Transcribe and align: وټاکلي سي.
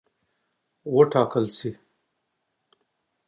وټاکلي 0.93 1.49
سي. 1.59 1.71